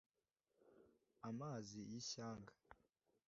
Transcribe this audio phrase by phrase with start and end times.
[1.29, 2.53] amazi y’ishyanga